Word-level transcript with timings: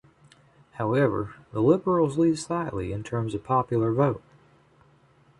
However, 0.71 1.35
the 1.51 1.61
Liberals 1.61 2.17
lead 2.17 2.39
slightly 2.39 2.91
in 2.91 3.03
terms 3.03 3.35
of 3.35 3.43
popular 3.43 3.93
vote. 3.93 4.23